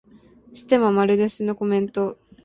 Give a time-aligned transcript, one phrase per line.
[0.55, 2.17] ステマ丸出しのコメント